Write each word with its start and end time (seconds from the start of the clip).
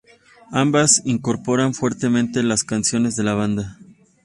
Ambas 0.51 1.03
incorporan 1.05 1.75
fuertemente 1.75 2.41
las 2.41 2.63
canciones 2.63 3.15
de 3.15 3.21
la 3.23 3.35
banda. 3.35 3.77